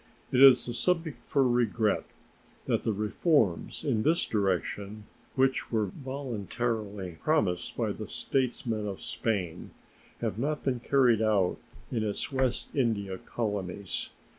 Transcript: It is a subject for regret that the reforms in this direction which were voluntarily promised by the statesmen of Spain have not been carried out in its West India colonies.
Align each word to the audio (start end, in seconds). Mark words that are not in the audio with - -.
It 0.31 0.41
is 0.41 0.67
a 0.67 0.73
subject 0.73 1.19
for 1.29 1.47
regret 1.47 2.05
that 2.65 2.81
the 2.81 2.91
reforms 2.91 3.83
in 3.83 4.01
this 4.01 4.25
direction 4.25 5.03
which 5.35 5.71
were 5.71 5.85
voluntarily 5.93 7.19
promised 7.21 7.77
by 7.77 7.91
the 7.91 8.07
statesmen 8.07 8.87
of 8.87 8.99
Spain 8.99 9.69
have 10.21 10.39
not 10.39 10.63
been 10.63 10.79
carried 10.79 11.21
out 11.21 11.57
in 11.91 12.01
its 12.01 12.31
West 12.31 12.75
India 12.75 13.19
colonies. 13.19 14.09